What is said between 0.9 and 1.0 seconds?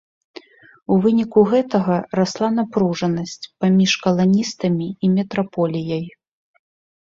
У